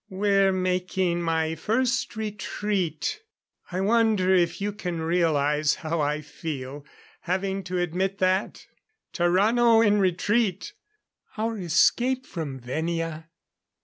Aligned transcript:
"We're 0.09 0.51
making 0.51 1.21
my 1.21 1.53
first 1.53 2.15
retreat. 2.15 3.21
I 3.71 3.81
wonder 3.81 4.33
if 4.33 4.59
you 4.59 4.71
can 4.71 4.99
realize 5.01 5.75
how 5.75 5.99
I 6.01 6.21
feel, 6.21 6.83
having 7.19 7.63
to 7.65 7.77
admit 7.77 8.17
that? 8.17 8.65
Tarrano 9.13 9.85
in 9.85 9.99
retreat!... 9.99 10.73
Our 11.37 11.59
escape 11.59 12.25
from 12.25 12.57
Venia? 12.59 13.29